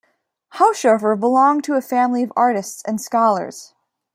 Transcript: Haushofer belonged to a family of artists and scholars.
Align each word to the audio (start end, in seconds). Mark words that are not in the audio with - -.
Haushofer 0.55 1.15
belonged 1.19 1.63
to 1.65 1.75
a 1.75 1.79
family 1.81 2.23
of 2.23 2.33
artists 2.35 2.81
and 2.87 2.99
scholars. 2.99 3.75